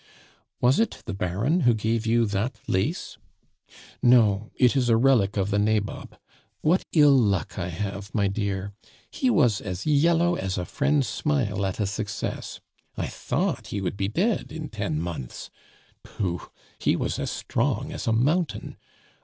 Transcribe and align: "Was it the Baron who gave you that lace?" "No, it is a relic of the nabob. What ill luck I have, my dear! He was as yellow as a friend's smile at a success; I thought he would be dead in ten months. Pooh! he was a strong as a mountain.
"Was 0.59 0.79
it 0.79 1.03
the 1.05 1.13
Baron 1.13 1.59
who 1.59 1.75
gave 1.75 2.07
you 2.07 2.25
that 2.25 2.59
lace?" 2.67 3.19
"No, 4.01 4.49
it 4.55 4.75
is 4.75 4.89
a 4.89 4.97
relic 4.97 5.37
of 5.37 5.51
the 5.51 5.59
nabob. 5.59 6.17
What 6.61 6.83
ill 6.91 7.15
luck 7.15 7.59
I 7.59 7.67
have, 7.67 8.09
my 8.11 8.27
dear! 8.27 8.73
He 9.11 9.29
was 9.29 9.61
as 9.61 9.85
yellow 9.85 10.33
as 10.33 10.57
a 10.57 10.65
friend's 10.65 11.07
smile 11.07 11.63
at 11.67 11.79
a 11.79 11.85
success; 11.85 12.59
I 12.97 13.05
thought 13.05 13.67
he 13.67 13.79
would 13.79 13.95
be 13.95 14.07
dead 14.07 14.51
in 14.51 14.69
ten 14.69 14.99
months. 14.99 15.51
Pooh! 16.03 16.49
he 16.79 16.95
was 16.95 17.19
a 17.19 17.27
strong 17.27 17.91
as 17.91 18.07
a 18.07 18.11
mountain. 18.11 18.77